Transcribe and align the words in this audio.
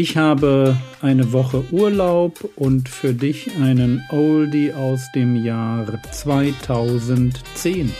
Ich 0.00 0.16
habe 0.16 0.78
eine 1.02 1.30
Woche 1.30 1.62
Urlaub 1.70 2.48
und 2.56 2.88
für 2.88 3.12
dich 3.12 3.54
einen 3.56 4.02
Oldie 4.08 4.72
aus 4.72 5.12
dem 5.14 5.36
Jahr 5.36 5.86
2010. 6.10 7.92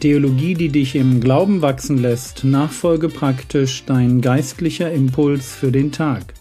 Theologie, 0.00 0.54
die 0.54 0.68
dich 0.68 0.96
im 0.96 1.20
Glauben 1.20 1.62
wachsen 1.62 1.98
lässt, 1.98 2.42
nachfolge 2.42 3.08
praktisch 3.08 3.84
dein 3.84 4.20
geistlicher 4.20 4.90
Impuls 4.90 5.54
für 5.54 5.70
den 5.70 5.92
Tag. 5.92 6.34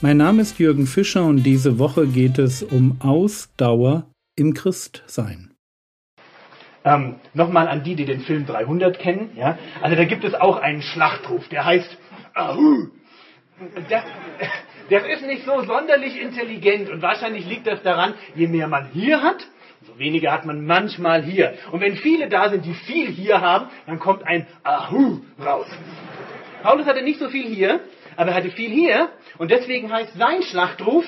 Mein 0.00 0.16
Name 0.16 0.40
ist 0.40 0.58
Jürgen 0.58 0.86
Fischer 0.86 1.26
und 1.26 1.42
diese 1.42 1.78
Woche 1.78 2.06
geht 2.06 2.38
es 2.38 2.62
um 2.62 2.96
Ausdauer 3.02 4.10
im 4.34 4.54
Christsein. 4.54 5.47
Ähm, 6.88 7.16
Nochmal 7.34 7.68
an 7.68 7.82
die, 7.82 7.94
die 7.96 8.06
den 8.06 8.20
Film 8.20 8.46
300 8.46 8.98
kennen. 8.98 9.32
Ja? 9.36 9.58
Also 9.82 9.94
da 9.94 10.04
gibt 10.04 10.24
es 10.24 10.34
auch 10.34 10.56
einen 10.56 10.80
Schlachtruf, 10.80 11.46
der 11.48 11.66
heißt 11.66 11.98
Ahu. 12.34 12.88
Das, 13.90 14.04
das 14.88 15.02
ist 15.06 15.26
nicht 15.26 15.44
so 15.44 15.60
sonderlich 15.62 16.18
intelligent 16.20 16.88
und 16.88 17.02
wahrscheinlich 17.02 17.46
liegt 17.46 17.66
das 17.66 17.82
daran, 17.82 18.14
je 18.34 18.46
mehr 18.46 18.68
man 18.68 18.88
hier 18.92 19.22
hat, 19.22 19.44
so 19.82 19.98
weniger 19.98 20.32
hat 20.32 20.46
man 20.46 20.64
manchmal 20.64 21.22
hier. 21.22 21.54
Und 21.72 21.80
wenn 21.80 21.96
viele 21.96 22.28
da 22.28 22.48
sind, 22.48 22.64
die 22.64 22.74
viel 22.74 23.08
hier 23.08 23.40
haben, 23.40 23.68
dann 23.86 23.98
kommt 23.98 24.26
ein 24.26 24.46
Ahu 24.62 25.20
raus. 25.44 25.66
Paulus 26.62 26.86
hatte 26.86 27.02
nicht 27.02 27.18
so 27.18 27.28
viel 27.28 27.46
hier, 27.46 27.80
aber 28.16 28.30
er 28.30 28.36
hatte 28.36 28.50
viel 28.50 28.70
hier 28.70 29.10
und 29.36 29.50
deswegen 29.50 29.92
heißt 29.92 30.14
sein 30.14 30.42
Schlachtruf, 30.42 31.04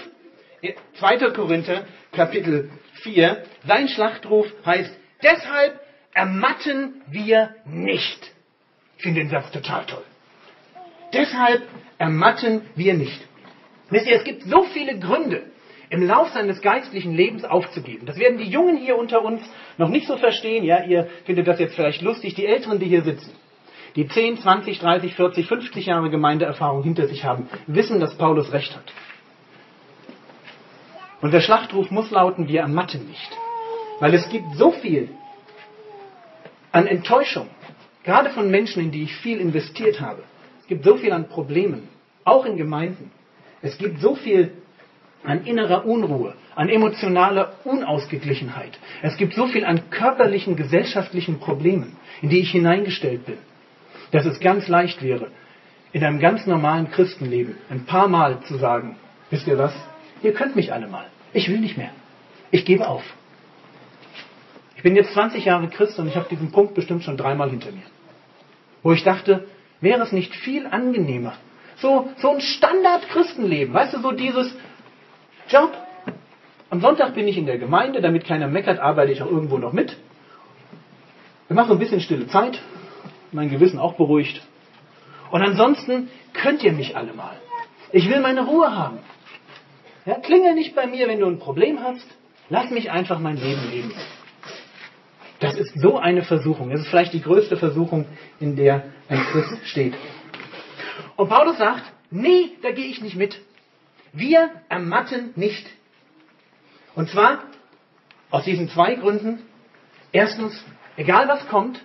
2. 0.98 1.30
Korinther 1.30 1.86
Kapitel 2.12 2.70
4, 3.02 3.44
sein 3.66 3.88
Schlachtruf 3.88 4.46
heißt 4.66 4.99
Deshalb 5.22 5.80
ermatten 6.14 7.02
wir 7.08 7.54
nicht. 7.64 8.32
Ich 8.96 9.02
finde 9.02 9.20
den 9.20 9.30
Satz 9.30 9.50
total 9.50 9.86
toll. 9.86 10.04
Deshalb 11.12 11.62
ermatten 11.98 12.62
wir 12.74 12.94
nicht. 12.94 13.20
Wisst 13.90 14.06
ihr, 14.06 14.16
es 14.16 14.24
gibt 14.24 14.44
so 14.44 14.62
viele 14.64 14.98
Gründe, 14.98 15.42
im 15.90 16.06
Lauf 16.06 16.28
seines 16.30 16.62
geistlichen 16.62 17.14
Lebens 17.14 17.44
aufzugeben. 17.44 18.06
Das 18.06 18.18
werden 18.18 18.38
die 18.38 18.48
Jungen 18.48 18.76
hier 18.76 18.96
unter 18.96 19.22
uns 19.24 19.42
noch 19.76 19.88
nicht 19.88 20.06
so 20.06 20.16
verstehen. 20.16 20.64
Ja, 20.64 20.84
ihr 20.84 21.08
findet 21.24 21.48
das 21.48 21.58
jetzt 21.58 21.74
vielleicht 21.74 22.00
lustig. 22.00 22.34
Die 22.34 22.46
Älteren, 22.46 22.78
die 22.78 22.86
hier 22.86 23.02
sitzen, 23.02 23.32
die 23.96 24.06
10, 24.06 24.38
20, 24.38 24.78
30, 24.78 25.14
40, 25.14 25.46
50 25.48 25.86
Jahre 25.86 26.08
Gemeindeerfahrung 26.10 26.84
hinter 26.84 27.08
sich 27.08 27.24
haben, 27.24 27.48
wissen, 27.66 27.98
dass 27.98 28.16
Paulus 28.16 28.52
recht 28.52 28.74
hat. 28.74 28.92
Und 31.20 31.34
der 31.34 31.40
Schlachtruf 31.40 31.90
muss 31.90 32.10
lauten, 32.10 32.48
wir 32.48 32.60
ermatten 32.60 33.06
nicht. 33.08 33.30
Weil 34.00 34.14
es 34.14 34.28
gibt 34.28 34.56
so 34.56 34.72
viel 34.72 35.10
an 36.72 36.86
Enttäuschung, 36.86 37.48
gerade 38.02 38.30
von 38.30 38.50
Menschen, 38.50 38.82
in 38.82 38.90
die 38.90 39.04
ich 39.04 39.14
viel 39.14 39.38
investiert 39.38 40.00
habe. 40.00 40.22
Es 40.62 40.66
gibt 40.66 40.84
so 40.84 40.96
viel 40.96 41.12
an 41.12 41.28
Problemen, 41.28 41.88
auch 42.24 42.44
in 42.46 42.56
Gemeinden. 42.56 43.10
Es 43.62 43.76
gibt 43.78 44.00
so 44.00 44.14
viel 44.14 44.52
an 45.22 45.44
innerer 45.44 45.84
Unruhe, 45.84 46.34
an 46.54 46.68
emotionaler 46.68 47.56
Unausgeglichenheit. 47.64 48.78
Es 49.02 49.16
gibt 49.18 49.34
so 49.34 49.46
viel 49.48 49.64
an 49.64 49.90
körperlichen, 49.90 50.56
gesellschaftlichen 50.56 51.38
Problemen, 51.38 51.96
in 52.22 52.30
die 52.30 52.40
ich 52.40 52.52
hineingestellt 52.52 53.26
bin, 53.26 53.38
dass 54.12 54.24
es 54.24 54.40
ganz 54.40 54.66
leicht 54.68 55.02
wäre, 55.02 55.28
in 55.92 56.04
einem 56.04 56.20
ganz 56.20 56.46
normalen 56.46 56.90
Christenleben 56.90 57.56
ein 57.68 57.84
paar 57.84 58.08
Mal 58.08 58.40
zu 58.44 58.56
sagen, 58.56 58.96
wisst 59.28 59.46
ihr 59.46 59.58
was, 59.58 59.74
ihr 60.22 60.32
könnt 60.32 60.56
mich 60.56 60.72
alle 60.72 60.86
mal, 60.86 61.06
ich 61.34 61.50
will 61.50 61.60
nicht 61.60 61.76
mehr, 61.76 61.90
ich 62.50 62.64
gebe 62.64 62.88
auf. 62.88 63.02
Ich 64.80 64.82
bin 64.82 64.96
jetzt 64.96 65.12
20 65.12 65.44
Jahre 65.44 65.68
Christ 65.68 65.98
und 65.98 66.08
ich 66.08 66.16
habe 66.16 66.26
diesen 66.30 66.52
Punkt 66.52 66.72
bestimmt 66.72 67.04
schon 67.04 67.18
dreimal 67.18 67.50
hinter 67.50 67.70
mir. 67.70 67.82
Wo 68.82 68.92
ich 68.92 69.04
dachte, 69.04 69.46
wäre 69.82 70.02
es 70.02 70.10
nicht 70.10 70.34
viel 70.34 70.66
angenehmer, 70.66 71.34
so, 71.76 72.08
so 72.16 72.30
ein 72.30 72.40
Standard-Christenleben, 72.40 73.74
weißt 73.74 73.92
du, 73.92 74.00
so 74.00 74.12
dieses 74.12 74.56
Job. 75.50 75.76
Am 76.70 76.80
Sonntag 76.80 77.14
bin 77.14 77.28
ich 77.28 77.36
in 77.36 77.44
der 77.44 77.58
Gemeinde, 77.58 78.00
damit 78.00 78.24
keiner 78.24 78.48
meckert, 78.48 78.78
arbeite 78.78 79.12
ich 79.12 79.20
auch 79.20 79.30
irgendwo 79.30 79.58
noch 79.58 79.74
mit. 79.74 79.98
Wir 81.48 81.56
machen 81.56 81.72
ein 81.72 81.78
bisschen 81.78 82.00
stille 82.00 82.28
Zeit, 82.28 82.58
mein 83.32 83.50
Gewissen 83.50 83.78
auch 83.78 83.96
beruhigt. 83.96 84.40
Und 85.30 85.42
ansonsten 85.42 86.08
könnt 86.32 86.62
ihr 86.62 86.72
mich 86.72 86.96
alle 86.96 87.12
mal. 87.12 87.36
Ich 87.92 88.08
will 88.08 88.20
meine 88.20 88.46
Ruhe 88.46 88.74
haben. 88.74 89.00
Ja, 90.06 90.14
klingel 90.14 90.54
nicht 90.54 90.74
bei 90.74 90.86
mir, 90.86 91.06
wenn 91.06 91.20
du 91.20 91.26
ein 91.26 91.38
Problem 91.38 91.80
hast. 91.84 92.06
Lass 92.48 92.70
mich 92.70 92.90
einfach 92.90 93.18
mein 93.18 93.36
Leben 93.36 93.70
leben. 93.70 93.92
Das 95.40 95.54
ist 95.54 95.74
so 95.80 95.98
eine 95.98 96.22
Versuchung. 96.22 96.70
Das 96.70 96.80
ist 96.80 96.88
vielleicht 96.88 97.14
die 97.14 97.22
größte 97.22 97.56
Versuchung, 97.56 98.06
in 98.38 98.56
der 98.56 98.84
ein 99.08 99.20
Christ 99.32 99.58
steht. 99.64 99.94
Und 101.16 101.28
Paulus 101.28 101.58
sagt, 101.58 101.82
nee, 102.10 102.52
da 102.62 102.70
gehe 102.70 102.86
ich 102.86 103.00
nicht 103.00 103.16
mit. 103.16 103.40
Wir 104.12 104.50
ermatten 104.68 105.32
nicht. 105.36 105.66
Und 106.94 107.08
zwar 107.08 107.44
aus 108.30 108.44
diesen 108.44 108.68
zwei 108.68 108.94
Gründen. 108.94 109.40
Erstens, 110.12 110.62
egal 110.96 111.28
was 111.28 111.48
kommt, 111.48 111.80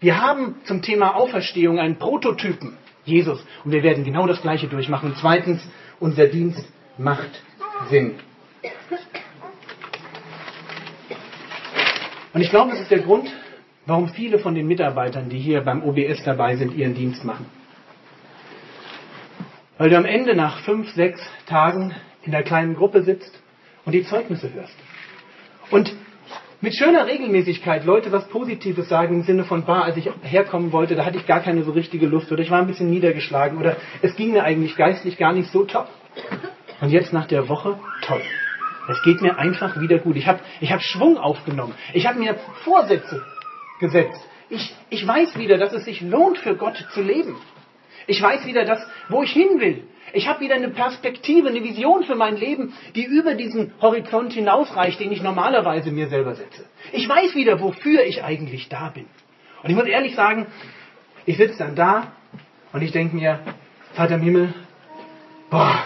wir 0.00 0.20
haben 0.20 0.56
zum 0.64 0.82
Thema 0.82 1.14
Auferstehung 1.14 1.78
einen 1.78 1.98
Prototypen, 1.98 2.76
Jesus, 3.04 3.44
und 3.64 3.72
wir 3.72 3.82
werden 3.82 4.04
genau 4.04 4.26
das 4.26 4.42
Gleiche 4.42 4.66
durchmachen. 4.66 5.10
Und 5.10 5.18
zweitens, 5.18 5.66
unser 6.00 6.26
Dienst 6.26 6.64
macht 6.98 7.42
Sinn. 7.88 8.16
Und 12.36 12.42
ich 12.42 12.50
glaube, 12.50 12.72
das 12.72 12.80
ist 12.80 12.90
der 12.90 12.98
Grund, 12.98 13.34
warum 13.86 14.10
viele 14.10 14.38
von 14.38 14.54
den 14.54 14.66
Mitarbeitern, 14.66 15.30
die 15.30 15.38
hier 15.38 15.62
beim 15.62 15.82
OBS 15.82 16.22
dabei 16.22 16.56
sind, 16.56 16.74
ihren 16.74 16.94
Dienst 16.94 17.24
machen. 17.24 17.46
Weil 19.78 19.88
du 19.88 19.96
am 19.96 20.04
Ende 20.04 20.36
nach 20.36 20.60
fünf, 20.60 20.90
sechs 20.90 21.18
Tagen 21.46 21.94
in 22.24 22.32
der 22.32 22.42
kleinen 22.42 22.74
Gruppe 22.74 23.04
sitzt 23.04 23.40
und 23.86 23.92
die 23.92 24.04
Zeugnisse 24.04 24.52
hörst. 24.52 24.76
Und 25.70 25.94
mit 26.60 26.74
schöner 26.74 27.06
Regelmäßigkeit 27.06 27.86
Leute 27.86 28.12
was 28.12 28.28
Positives 28.28 28.86
sagen 28.90 29.14
im 29.14 29.22
Sinne 29.22 29.44
von, 29.44 29.64
bah, 29.64 29.80
als 29.80 29.96
ich 29.96 30.10
herkommen 30.20 30.72
wollte, 30.72 30.94
da 30.94 31.06
hatte 31.06 31.16
ich 31.16 31.26
gar 31.26 31.40
keine 31.40 31.62
so 31.62 31.70
richtige 31.70 32.06
Lust 32.06 32.30
oder 32.30 32.42
ich 32.42 32.50
war 32.50 32.58
ein 32.60 32.66
bisschen 32.66 32.90
niedergeschlagen 32.90 33.56
oder 33.56 33.78
es 34.02 34.14
ging 34.14 34.32
mir 34.32 34.44
eigentlich 34.44 34.76
geistlich 34.76 35.16
gar 35.16 35.32
nicht 35.32 35.50
so 35.50 35.64
top. 35.64 35.88
Und 36.82 36.90
jetzt 36.90 37.14
nach 37.14 37.28
der 37.28 37.48
Woche, 37.48 37.78
toll. 38.02 38.20
Es 38.88 39.02
geht 39.02 39.20
mir 39.20 39.38
einfach 39.38 39.80
wieder 39.80 39.98
gut. 39.98 40.16
Ich 40.16 40.26
habe 40.26 40.40
ich 40.60 40.72
hab 40.72 40.80
Schwung 40.80 41.18
aufgenommen. 41.18 41.74
Ich 41.92 42.06
habe 42.06 42.18
mir 42.18 42.36
Vorsätze 42.64 43.24
gesetzt. 43.80 44.20
Ich, 44.48 44.74
ich 44.90 45.06
weiß 45.06 45.36
wieder, 45.38 45.58
dass 45.58 45.72
es 45.72 45.84
sich 45.84 46.00
lohnt, 46.00 46.38
für 46.38 46.56
Gott 46.56 46.76
zu 46.92 47.02
leben. 47.02 47.36
Ich 48.06 48.22
weiß 48.22 48.46
wieder, 48.46 48.64
dass, 48.64 48.86
wo 49.08 49.22
ich 49.22 49.32
hin 49.32 49.58
will. 49.58 49.84
Ich 50.12 50.28
habe 50.28 50.40
wieder 50.40 50.54
eine 50.54 50.68
Perspektive, 50.68 51.48
eine 51.48 51.62
Vision 51.64 52.04
für 52.04 52.14
mein 52.14 52.36
Leben, 52.36 52.72
die 52.94 53.04
über 53.04 53.34
diesen 53.34 53.72
Horizont 53.80 54.32
hinausreicht, 54.32 55.00
den 55.00 55.10
ich 55.10 55.20
normalerweise 55.20 55.90
mir 55.90 56.08
selber 56.08 56.34
setze. 56.34 56.64
Ich 56.92 57.08
weiß 57.08 57.34
wieder, 57.34 57.60
wofür 57.60 58.04
ich 58.04 58.22
eigentlich 58.22 58.68
da 58.68 58.90
bin. 58.90 59.06
Und 59.62 59.70
ich 59.70 59.76
muss 59.76 59.86
ehrlich 59.86 60.14
sagen, 60.14 60.46
ich 61.24 61.36
sitze 61.36 61.58
dann 61.58 61.74
da 61.74 62.12
und 62.72 62.82
ich 62.82 62.92
denke 62.92 63.16
mir, 63.16 63.40
Vater 63.94 64.14
im 64.14 64.22
Himmel, 64.22 64.54
boah, 65.50 65.82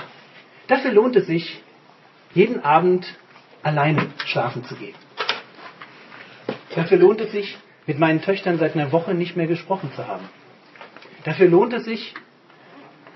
dafür 0.66 0.92
lohnt 0.92 1.16
es 1.16 1.26
sich, 1.26 1.62
jeden 2.32 2.64
Abend 2.64 3.06
alleine 3.62 4.06
schlafen 4.24 4.64
zu 4.64 4.74
gehen. 4.76 4.94
Dafür 6.74 6.98
lohnt 6.98 7.20
es 7.20 7.32
sich, 7.32 7.58
mit 7.86 7.98
meinen 7.98 8.22
Töchtern 8.22 8.58
seit 8.58 8.74
einer 8.74 8.92
Woche 8.92 9.14
nicht 9.14 9.36
mehr 9.36 9.46
gesprochen 9.46 9.90
zu 9.96 10.06
haben. 10.06 10.28
Dafür 11.24 11.48
lohnt 11.48 11.72
es 11.72 11.84
sich, 11.84 12.14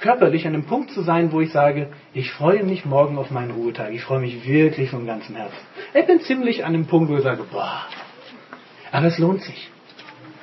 körperlich 0.00 0.46
an 0.46 0.54
einem 0.54 0.64
Punkt 0.64 0.90
zu 0.90 1.02
sein, 1.02 1.32
wo 1.32 1.40
ich 1.40 1.52
sage, 1.52 1.88
ich 2.12 2.30
freue 2.32 2.64
mich 2.64 2.84
morgen 2.84 3.16
auf 3.16 3.30
meinen 3.30 3.52
Ruhetag. 3.52 3.92
Ich 3.92 4.02
freue 4.02 4.20
mich 4.20 4.46
wirklich 4.46 4.90
von 4.90 5.06
ganzem 5.06 5.36
Herzen. 5.36 5.56
Ich 5.94 6.06
bin 6.06 6.20
ziemlich 6.20 6.64
an 6.64 6.74
einem 6.74 6.86
Punkt, 6.86 7.10
wo 7.10 7.16
ich 7.16 7.22
sage, 7.22 7.44
boah. 7.50 7.86
Aber 8.92 9.06
es 9.06 9.18
lohnt 9.18 9.42
sich. 9.42 9.70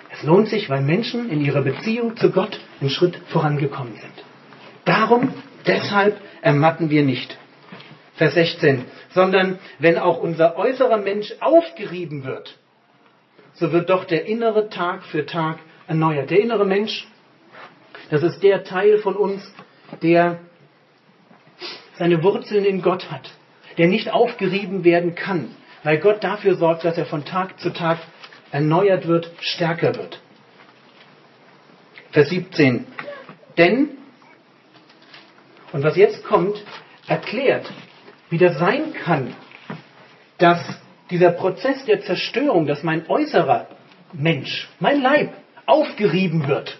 Es 0.10 0.24
lohnt 0.24 0.48
sich, 0.48 0.69
weil 0.69 0.81
Menschen 0.81 1.30
in 1.30 1.42
ihrer 1.42 1.62
Beziehung 1.62 2.16
zu 2.18 2.31
Gott 2.31 2.60
einen 2.80 2.90
Schritt 2.90 3.18
vorangekommen 3.28 3.94
sind. 3.94 4.25
Darum, 4.86 5.34
deshalb 5.68 6.19
ermatten 6.42 6.90
wir 6.90 7.04
nicht. 7.04 7.38
Vers 8.22 8.36
16, 8.36 8.86
sondern 9.16 9.58
wenn 9.80 9.98
auch 9.98 10.20
unser 10.20 10.56
äußerer 10.56 10.98
Mensch 10.98 11.34
aufgerieben 11.40 12.24
wird, 12.24 12.56
so 13.54 13.72
wird 13.72 13.90
doch 13.90 14.06
der 14.06 14.28
innere 14.28 14.70
Tag 14.70 15.02
für 15.06 15.26
Tag 15.26 15.58
erneuert. 15.88 16.30
Der 16.30 16.40
innere 16.40 16.64
Mensch, 16.64 17.08
das 18.12 18.22
ist 18.22 18.44
der 18.44 18.64
Teil 18.64 19.00
von 19.00 19.16
uns, 19.16 19.52
der 20.04 20.38
seine 21.98 22.22
Wurzeln 22.22 22.64
in 22.64 22.84
Gott 22.84 23.10
hat, 23.10 23.32
der 23.80 23.88
nicht 23.88 24.12
aufgerieben 24.12 24.84
werden 24.84 25.16
kann, 25.16 25.56
weil 25.82 25.98
Gott 25.98 26.24
dafür 26.24 26.54
sorgt, 26.54 26.86
dass 26.86 27.00
er 27.00 27.08
von 27.08 27.26
Tag 27.26 27.60
zu 27.60 27.74
Tag 27.74 27.98
erneuert 28.52 29.08
wird, 29.08 29.32
stärker 29.40 29.96
wird. 29.96 30.22
Vers 32.12 32.30
17. 32.30 32.86
Denn, 33.58 33.90
und 35.74 35.82
was 35.82 35.96
jetzt 35.96 36.24
kommt, 36.24 36.64
erklärt, 37.08 37.68
wie 38.31 38.38
das 38.38 38.57
sein 38.57 38.94
kann, 38.94 39.36
dass 40.39 40.60
dieser 41.12 41.31
Prozess 41.31 41.86
der 41.86 42.01
Zerstörung, 42.01 42.66
dass 42.66 42.81
mein 42.81 43.07
äußerer 43.07 43.68
Mensch, 44.13 44.69
mein 44.80 45.01
Leib, 45.01 45.33
aufgerieben 45.66 46.48
wird. 46.48 46.80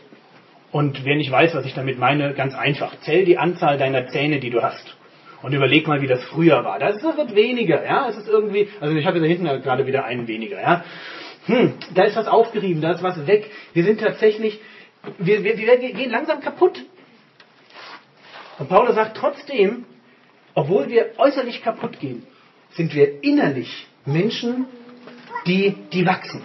Und 0.72 1.04
wer 1.04 1.18
nicht 1.18 1.30
weiß, 1.30 1.54
was 1.54 1.66
ich 1.66 1.74
damit 1.74 2.00
meine, 2.00 2.34
ganz 2.34 2.56
einfach. 2.56 2.98
Zähl 3.02 3.26
die 3.26 3.38
Anzahl 3.38 3.78
deiner 3.78 4.08
Zähne, 4.08 4.40
die 4.40 4.50
du 4.50 4.64
hast. 4.64 4.96
Und 5.42 5.54
überleg 5.54 5.88
mal, 5.88 6.02
wie 6.02 6.08
das 6.08 6.24
früher 6.24 6.64
war. 6.64 6.80
Das 6.80 7.04
wird 7.04 7.36
weniger, 7.36 7.84
ja. 7.84 8.08
Es 8.08 8.16
ist 8.16 8.30
irgendwie, 8.30 8.70
also 8.80 8.96
ich 8.96 9.06
habe 9.06 9.20
da 9.20 9.26
hinten 9.26 9.46
gerade 9.62 9.86
wieder 9.86 10.06
einen 10.06 10.28
weniger, 10.28 10.62
ja. 10.62 10.86
Hm, 11.48 11.74
da 11.94 12.04
ist 12.04 12.16
was 12.16 12.28
aufgerieben, 12.28 12.82
da 12.82 12.94
ist 12.94 13.04
was 13.04 13.28
weg. 13.28 13.52
Wir 13.74 13.84
sind 13.84 14.00
tatsächlich, 14.00 14.60
wir, 15.18 15.44
wir, 15.44 15.58
wir 15.58 15.78
gehen 15.78 16.12
langsam 16.12 16.40
kaputt. 16.40 16.82
Und 18.60 18.70
Paulus 18.70 18.96
sagt 18.96 19.18
trotzdem, 19.18 19.86
obwohl 20.54 20.90
wir 20.90 21.12
äußerlich 21.18 21.64
kaputt 21.64 22.00
gehen, 22.00 22.26
sind 22.72 22.94
wir 22.94 23.24
innerlich 23.24 23.88
Menschen, 24.06 24.66
die, 25.46 25.76
die 25.92 26.06
wachsen. 26.06 26.44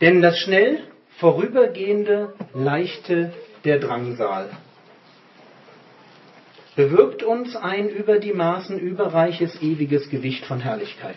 Denn 0.00 0.22
das 0.22 0.38
schnell 0.38 0.88
vorübergehende, 1.18 2.34
leichte 2.54 3.32
der 3.64 3.78
Drangsal 3.78 4.50
bewirkt 6.76 7.22
uns 7.22 7.56
ein 7.56 7.90
über 7.90 8.18
die 8.18 8.32
Maßen 8.32 8.78
überreiches, 8.78 9.60
ewiges 9.60 10.08
Gewicht 10.08 10.46
von 10.46 10.60
Herrlichkeit. 10.60 11.16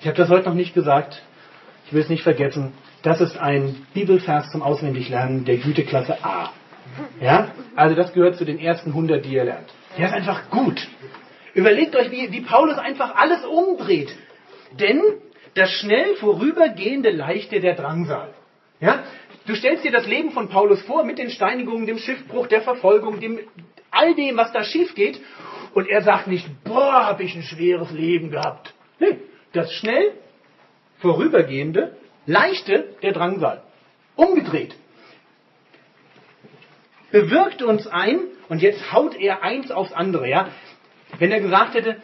Ich 0.00 0.06
habe 0.06 0.16
das 0.16 0.30
heute 0.30 0.48
noch 0.48 0.54
nicht 0.54 0.72
gesagt, 0.72 1.22
ich 1.86 1.92
will 1.92 2.00
es 2.00 2.08
nicht 2.08 2.22
vergessen. 2.22 2.72
Das 3.02 3.20
ist 3.20 3.36
ein 3.36 3.86
Bibelvers 3.92 4.50
zum 4.50 4.62
Auswendiglernen 4.62 5.44
der 5.44 5.58
Güteklasse 5.58 6.24
A. 6.24 6.50
Ja? 7.20 7.52
Also 7.76 7.94
das 7.94 8.12
gehört 8.12 8.36
zu 8.36 8.44
den 8.44 8.58
ersten 8.58 8.90
100, 8.90 9.24
die 9.24 9.34
ihr 9.34 9.44
lernt. 9.44 9.68
Der 9.98 10.08
ist 10.08 10.14
einfach 10.14 10.50
gut. 10.50 10.86
Überlegt 11.54 11.96
euch, 11.96 12.10
wie, 12.10 12.30
wie 12.32 12.40
Paulus 12.42 12.78
einfach 12.78 13.16
alles 13.16 13.44
umdreht. 13.44 14.14
Denn 14.78 15.00
das 15.54 15.70
schnell 15.70 16.14
vorübergehende 16.16 17.10
Leichte 17.10 17.60
der 17.60 17.74
Drangsal. 17.74 18.32
Ja? 18.80 19.04
Du 19.46 19.54
stellst 19.54 19.84
dir 19.84 19.90
das 19.90 20.06
Leben 20.06 20.30
von 20.30 20.48
Paulus 20.48 20.82
vor 20.82 21.04
mit 21.04 21.18
den 21.18 21.30
Steinigungen, 21.30 21.86
dem 21.86 21.98
Schiffbruch, 21.98 22.46
der 22.46 22.62
Verfolgung, 22.62 23.20
dem, 23.20 23.40
all 23.90 24.14
dem, 24.14 24.36
was 24.36 24.52
da 24.52 24.62
schief 24.62 24.94
geht. 24.94 25.20
Und 25.74 25.88
er 25.88 26.02
sagt 26.02 26.26
nicht, 26.26 26.46
boah, 26.64 27.06
habe 27.06 27.22
ich 27.22 27.34
ein 27.34 27.42
schweres 27.42 27.90
Leben 27.90 28.30
gehabt. 28.30 28.74
Nee, 28.98 29.18
das 29.52 29.72
schnell 29.72 30.12
vorübergehende, 30.98 31.96
leichte 32.26 32.94
der 33.02 33.12
Drangsal. 33.12 33.62
Umgedreht. 34.16 34.76
Bewirkt 37.12 37.62
uns 37.62 37.86
ein, 37.86 38.20
und 38.48 38.62
jetzt 38.62 38.92
haut 38.92 39.14
er 39.14 39.42
eins 39.42 39.70
aufs 39.70 39.92
andere, 39.92 40.28
ja. 40.28 40.48
Wenn 41.18 41.30
er 41.30 41.40
gesagt 41.40 41.74
hätte, 41.74 41.96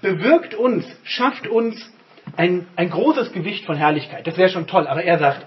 bewirkt 0.00 0.54
uns, 0.54 0.86
schafft 1.04 1.46
uns 1.46 1.92
ein, 2.36 2.66
ein 2.76 2.90
großes 2.90 3.32
Gewicht 3.32 3.64
von 3.64 3.76
Herrlichkeit. 3.76 4.26
Das 4.26 4.36
wäre 4.36 4.50
schon 4.50 4.66
toll. 4.66 4.86
Aber 4.86 5.02
er 5.02 5.18
sagt, 5.18 5.46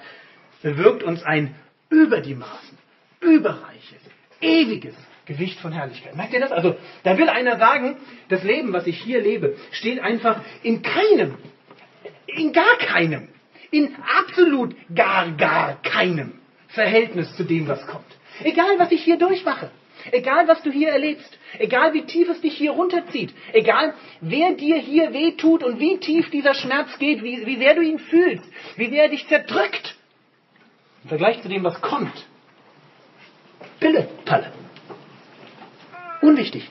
bewirkt 0.62 1.04
uns 1.04 1.24
ein 1.24 1.56
über 1.90 2.22
die 2.22 2.36
Maßen, 2.36 2.78
überreiches, 3.22 4.02
ewiges 4.42 4.96
Gewicht 5.26 5.60
von 5.60 5.72
Herrlichkeit. 5.72 6.16
Merkt 6.16 6.34
ihr 6.34 6.40
das? 6.40 6.52
Also, 6.52 6.76
da 7.04 7.18
will 7.18 7.30
einer 7.30 7.58
sagen, 7.58 7.98
das 8.30 8.44
Leben, 8.44 8.74
was 8.74 8.86
ich 8.88 9.02
hier 9.02 9.22
lebe, 9.22 9.56
steht 9.72 10.00
einfach 10.00 10.42
in 10.62 10.82
keinem, 10.82 11.36
in 12.28 12.54
gar 12.54 12.78
keinem, 12.80 13.30
in 13.72 13.96
absolut 14.20 14.76
gar, 14.94 15.32
gar 15.32 15.82
keinem 15.82 16.34
Verhältnis 16.68 17.36
zu 17.36 17.44
dem, 17.44 17.68
was 17.68 17.86
kommt. 17.88 18.06
Egal, 18.44 18.78
was 18.78 18.92
ich 18.92 19.04
hier 19.04 19.18
durchmache. 19.18 19.72
Egal, 20.12 20.48
was 20.48 20.62
du 20.62 20.72
hier 20.72 20.90
erlebst, 20.90 21.40
egal 21.58 21.94
wie 21.94 22.04
tief 22.04 22.30
es 22.30 22.42
dich 22.42 22.56
hier 22.56 22.72
runterzieht, 22.72 23.34
egal 23.54 23.96
wer 24.22 24.54
dir 24.54 24.78
hier 24.78 25.14
wehtut 25.14 25.64
und 25.64 25.80
wie 25.80 25.98
tief 25.98 26.30
dieser 26.30 26.54
Schmerz 26.54 27.00
geht, 27.00 27.24
wie, 27.24 27.46
wie 27.46 27.58
sehr 27.58 27.74
du 27.74 27.82
ihn 27.82 27.98
fühlst, 27.98 28.46
wie 28.76 28.90
sehr 28.90 29.04
er 29.04 29.10
dich 29.10 29.28
zerdrückt, 29.28 29.96
im 31.06 31.10
Vergleich 31.10 31.40
zu 31.44 31.50
dem, 31.50 31.64
was 31.64 31.80
kommt. 31.82 32.26
Pille, 33.80 34.10
Talle. 34.26 34.52
Unwichtig. 36.20 36.68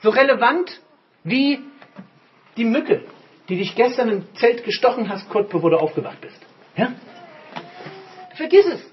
So 0.00 0.10
relevant 0.10 0.80
wie 1.24 1.58
die 2.56 2.64
Mücke, 2.64 3.04
die 3.48 3.56
dich 3.56 3.74
gestern 3.74 4.10
im 4.10 4.34
Zelt 4.36 4.62
gestochen 4.62 5.08
hast, 5.08 5.28
kurz 5.28 5.50
bevor 5.50 5.70
du 5.70 5.76
aufgewacht 5.76 6.20
bist. 6.20 6.40
Ja? 6.76 6.92
Vergiss 8.36 8.66
es. 8.66 8.91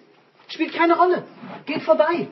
Spielt 0.50 0.74
keine 0.74 0.98
Rolle. 0.98 1.24
Geht 1.66 1.84
vorbei. 1.84 2.28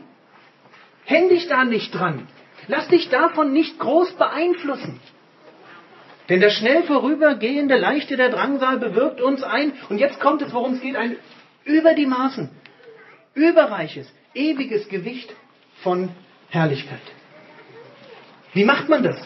Häng 1.06 1.30
dich 1.30 1.48
da 1.48 1.64
nicht 1.64 1.94
dran. 1.94 2.28
Lass 2.68 2.88
dich 2.90 3.10
davon 3.10 3.54
nicht 3.54 3.80
groß 3.80 4.14
beeinflussen. 4.14 5.00
Denn 6.28 6.42
der 6.42 6.50
schnell 6.50 6.84
vorübergehende 6.84 7.78
Leichte 7.78 8.18
der 8.18 8.30
Drangsal 8.30 8.80
bewirkt 8.80 9.22
uns 9.22 9.44
ein, 9.44 9.72
und 9.90 10.00
jetzt 10.00 10.20
kommt 10.20 10.42
es, 10.42 10.54
worum 10.54 10.74
es 10.74 10.82
geht, 10.82 10.98
ein 10.98 11.16
über 11.64 11.94
die 11.94 12.06
Maßen, 12.06 12.50
überreiches, 13.34 14.12
ewiges 14.34 14.90
Gewicht 14.90 15.34
von 15.84 16.10
Herrlichkeit. 16.50 17.02
Wie 18.54 18.66
macht 18.66 18.90
man 18.90 19.04
das? 19.04 19.18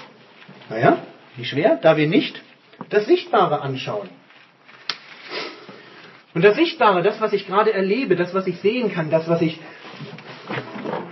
Naja, 0.69 0.99
wie 1.37 1.45
schwer, 1.45 1.77
da 1.77 1.97
wir 1.97 2.07
nicht 2.07 2.41
das 2.89 3.05
Sichtbare 3.05 3.61
anschauen. 3.61 4.09
Und 6.33 6.43
das 6.43 6.55
Sichtbare, 6.55 7.01
das, 7.03 7.19
was 7.19 7.33
ich 7.33 7.45
gerade 7.45 7.73
erlebe, 7.73 8.15
das, 8.15 8.33
was 8.33 8.47
ich 8.47 8.59
sehen 8.59 8.91
kann, 8.93 9.09
das, 9.09 9.27
was 9.27 9.41
ich 9.41 9.59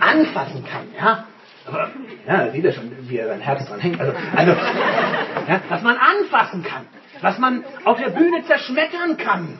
anfassen 0.00 0.64
kann, 0.64 0.88
ja. 0.98 1.26
Aber, 1.66 1.90
ja, 2.26 2.50
sieht 2.50 2.64
er 2.64 2.72
schon, 2.72 2.90
wie 3.08 3.18
er 3.18 3.28
sein 3.28 3.40
Herz 3.40 3.66
dran 3.68 3.80
hängt. 3.80 4.00
Also, 4.00 4.14
also 4.34 4.52
ja, 5.48 5.60
was 5.68 5.82
man 5.82 5.96
anfassen 5.96 6.62
kann, 6.62 6.86
was 7.20 7.38
man 7.38 7.64
auf 7.84 7.98
der 7.98 8.10
Bühne 8.10 8.44
zerschmettern 8.44 9.16
kann. 9.18 9.58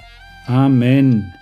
Amen. 0.45 1.33